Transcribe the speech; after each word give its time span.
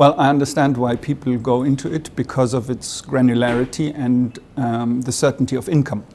Well, 0.00 0.14
I 0.16 0.30
understand 0.30 0.78
why 0.78 0.96
people 0.96 1.36
go 1.36 1.62
into 1.62 1.92
it 1.92 2.16
because 2.16 2.54
of 2.54 2.70
its 2.70 3.02
granularity 3.02 3.92
and 3.94 4.38
um, 4.56 5.02
the 5.02 5.12
certainty 5.12 5.56
of 5.56 5.68
income. 5.68 6.06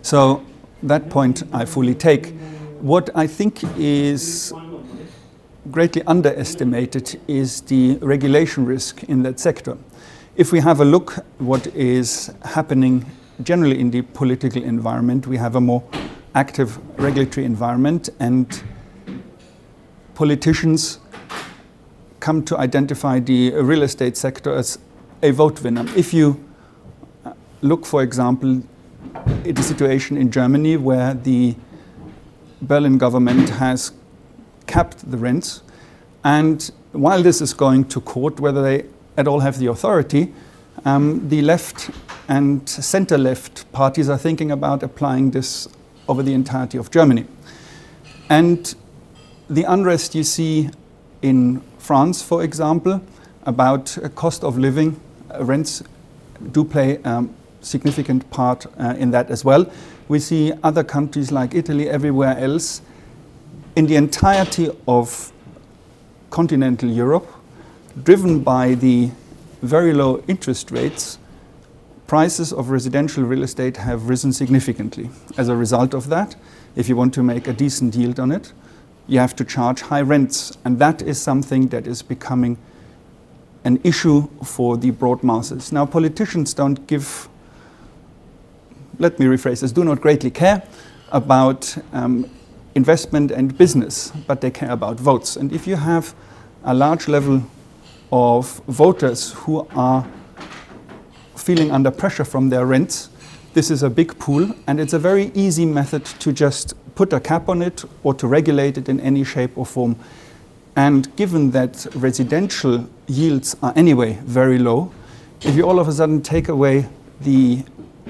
So 0.00 0.42
that 0.82 1.10
point 1.10 1.42
I 1.52 1.66
fully 1.66 1.94
take. 1.94 2.32
What 2.80 3.10
I 3.14 3.26
think 3.26 3.62
is 3.76 4.50
greatly 5.70 6.02
underestimated 6.04 7.20
is 7.28 7.60
the 7.60 7.98
regulation 8.00 8.64
risk 8.64 9.04
in 9.10 9.22
that 9.24 9.38
sector. 9.38 9.76
If 10.36 10.50
we 10.50 10.60
have 10.60 10.80
a 10.80 10.86
look 10.86 11.12
what 11.36 11.66
is 11.66 12.32
happening 12.46 13.04
generally 13.42 13.78
in 13.78 13.90
the 13.90 14.00
political 14.00 14.62
environment, 14.62 15.26
we 15.26 15.36
have 15.36 15.54
a 15.54 15.60
more 15.60 15.82
active 16.34 16.78
regulatory 16.98 17.44
environment 17.44 18.08
and 18.20 18.62
politicians 20.14 20.98
come 22.24 22.42
to 22.42 22.56
identify 22.56 23.20
the 23.20 23.50
real 23.50 23.82
estate 23.82 24.16
sector 24.16 24.54
as 24.54 24.78
a 25.22 25.30
vote 25.30 25.62
winner. 25.62 25.84
If 25.94 26.14
you 26.14 26.42
look, 27.60 27.84
for 27.84 28.02
example, 28.02 28.62
at 29.44 29.54
the 29.56 29.62
situation 29.62 30.16
in 30.16 30.30
Germany 30.30 30.78
where 30.78 31.12
the 31.12 31.54
Berlin 32.62 32.96
government 32.96 33.50
has 33.50 33.92
capped 34.66 35.10
the 35.10 35.18
rents, 35.18 35.62
and 36.24 36.70
while 36.92 37.22
this 37.22 37.42
is 37.42 37.52
going 37.52 37.84
to 37.88 38.00
court, 38.00 38.40
whether 38.40 38.62
they 38.62 38.86
at 39.18 39.28
all 39.28 39.40
have 39.40 39.58
the 39.58 39.66
authority, 39.66 40.32
um, 40.86 41.28
the 41.28 41.42
left 41.42 41.90
and 42.28 42.66
center 42.66 43.18
left 43.18 43.70
parties 43.72 44.08
are 44.08 44.16
thinking 44.16 44.50
about 44.50 44.82
applying 44.82 45.32
this 45.32 45.68
over 46.08 46.22
the 46.22 46.32
entirety 46.32 46.78
of 46.78 46.90
Germany. 46.90 47.26
And 48.30 48.74
the 49.50 49.64
unrest 49.64 50.14
you 50.14 50.24
see 50.24 50.70
in 51.20 51.62
France, 51.84 52.22
for 52.22 52.42
example, 52.42 53.02
about 53.44 53.98
cost 54.14 54.42
of 54.42 54.56
living, 54.56 54.98
uh, 55.30 55.44
rents 55.44 55.82
do 56.52 56.64
play 56.64 56.96
a 57.04 57.08
um, 57.08 57.34
significant 57.60 58.30
part 58.30 58.64
uh, 58.78 58.94
in 58.96 59.10
that 59.10 59.30
as 59.30 59.44
well. 59.44 59.70
We 60.08 60.18
see 60.18 60.54
other 60.62 60.82
countries 60.82 61.30
like 61.30 61.54
Italy, 61.54 61.90
everywhere 61.90 62.38
else, 62.38 62.80
in 63.76 63.84
the 63.84 63.96
entirety 63.96 64.70
of 64.88 65.30
continental 66.30 66.88
Europe, 66.88 67.28
driven 68.02 68.40
by 68.40 68.76
the 68.76 69.10
very 69.60 69.92
low 69.92 70.24
interest 70.26 70.70
rates, 70.70 71.18
prices 72.06 72.50
of 72.50 72.70
residential 72.70 73.24
real 73.24 73.42
estate 73.42 73.76
have 73.76 74.08
risen 74.08 74.32
significantly. 74.32 75.10
As 75.36 75.50
a 75.50 75.54
result 75.54 75.92
of 75.92 76.08
that, 76.08 76.34
if 76.76 76.88
you 76.88 76.96
want 76.96 77.12
to 77.12 77.22
make 77.22 77.46
a 77.46 77.52
decent 77.52 77.94
yield 77.94 78.18
on 78.18 78.32
it, 78.32 78.54
you 79.06 79.18
have 79.18 79.36
to 79.36 79.44
charge 79.44 79.82
high 79.82 80.00
rents. 80.02 80.56
And 80.64 80.78
that 80.78 81.02
is 81.02 81.20
something 81.20 81.68
that 81.68 81.86
is 81.86 82.02
becoming 82.02 82.56
an 83.64 83.80
issue 83.82 84.28
for 84.42 84.76
the 84.76 84.90
broad 84.90 85.22
masses. 85.22 85.72
Now, 85.72 85.86
politicians 85.86 86.54
don't 86.54 86.86
give, 86.86 87.28
let 88.98 89.18
me 89.18 89.26
rephrase 89.26 89.60
this, 89.60 89.72
do 89.72 89.84
not 89.84 90.00
greatly 90.00 90.30
care 90.30 90.62
about 91.12 91.76
um, 91.92 92.28
investment 92.74 93.30
and 93.30 93.56
business, 93.56 94.12
but 94.26 94.40
they 94.40 94.50
care 94.50 94.70
about 94.70 94.98
votes. 94.98 95.36
And 95.36 95.52
if 95.52 95.66
you 95.66 95.76
have 95.76 96.14
a 96.64 96.74
large 96.74 97.08
level 97.08 97.42
of 98.12 98.60
voters 98.68 99.32
who 99.32 99.66
are 99.74 100.06
feeling 101.36 101.70
under 101.70 101.90
pressure 101.90 102.24
from 102.24 102.48
their 102.48 102.66
rents, 102.66 103.10
this 103.54 103.70
is 103.70 103.82
a 103.82 103.90
big 103.90 104.18
pool, 104.18 104.50
and 104.66 104.80
it's 104.80 104.92
a 104.92 104.98
very 104.98 105.30
easy 105.34 105.64
method 105.64 106.04
to 106.04 106.32
just 106.32 106.74
put 106.94 107.12
a 107.12 107.20
cap 107.20 107.48
on 107.48 107.62
it 107.62 107.84
or 108.02 108.14
to 108.14 108.26
regulate 108.26 108.78
it 108.78 108.88
in 108.88 109.00
any 109.00 109.24
shape 109.24 109.56
or 109.56 109.66
form. 109.66 109.96
And 110.76 111.14
given 111.16 111.50
that 111.52 111.86
residential 111.94 112.88
yields 113.06 113.56
are 113.62 113.72
anyway 113.76 114.18
very 114.24 114.58
low, 114.58 114.92
if 115.42 115.54
you 115.54 115.68
all 115.68 115.78
of 115.78 115.88
a 115.88 115.92
sudden 115.92 116.22
take 116.22 116.48
away 116.48 116.88
the 117.20 117.64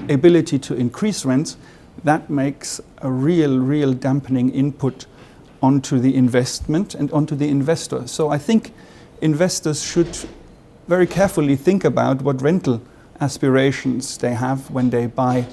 ability 0.09 0.59
to 0.59 0.75
increase 0.75 1.25
rents, 1.25 1.57
that 2.03 2.29
makes 2.29 2.81
a 2.99 3.11
real, 3.11 3.59
real 3.59 3.93
dampening 3.93 4.49
input 4.49 5.05
onto 5.61 5.99
the 5.99 6.15
investment 6.15 6.95
and 6.95 7.11
onto 7.11 7.35
the 7.35 7.47
investor. 7.49 8.07
So 8.07 8.29
I 8.29 8.37
think 8.37 8.73
investors 9.21 9.83
should 9.83 10.17
very 10.87 11.07
carefully 11.07 11.55
think 11.55 11.83
about 11.83 12.21
what 12.21 12.41
rental 12.41 12.81
aspirations 13.21 14.17
they 14.17 14.33
have 14.33 14.69
when 14.69 14.89
they 14.89 15.07
buy 15.07 15.47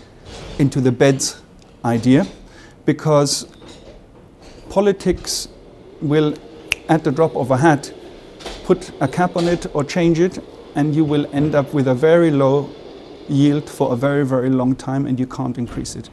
into 0.59 0.81
the 0.81 0.93
beds 0.93 1.41
idea 1.85 2.27
because 2.85 3.47
politics 4.69 5.49
will, 6.01 6.35
at 6.89 7.05
the 7.05 7.13
drop 7.13 7.37
of 7.37 7.51
a 7.51 7.57
hat, 7.57 7.93
put 8.65 8.91
a 9.01 9.09
cap 9.09 9.37
on 9.37 9.49
it 9.49 9.67
or 9.75 9.85
change 9.85 10.19
it, 10.19 10.39
and 10.75 10.95
you 10.95 11.05
will 11.05 11.27
end 11.35 11.55
up 11.55 11.73
with 11.75 11.89
a 11.89 11.95
very 11.95 12.31
low 12.31 12.69
yield 13.29 13.69
for 13.69 13.93
a 13.93 13.97
very, 13.97 14.25
very 14.25 14.51
long 14.51 14.75
time, 14.75 15.07
and 15.07 15.21
you 15.21 15.27
can't 15.27 15.59
increase 15.59 15.95
it. 15.95 16.09